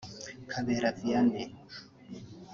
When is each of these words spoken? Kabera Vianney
Kabera 0.51 0.89
Vianney 0.97 1.45